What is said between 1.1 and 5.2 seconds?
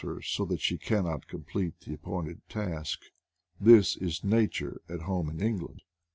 complete the appointed task r—this is Nature at